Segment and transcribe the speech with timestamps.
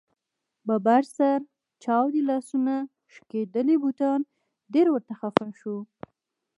[0.67, 1.39] ببر سر،
[1.83, 2.75] چاودې لاسونه،
[3.13, 4.19] شکېدلي بوټان
[4.73, 5.77] ډېر ورته خفه شو.